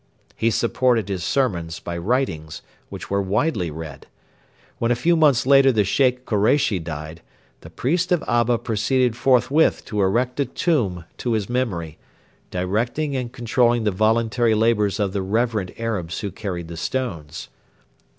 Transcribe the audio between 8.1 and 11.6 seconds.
of Abba proceeded forthwith to erect a tomb to his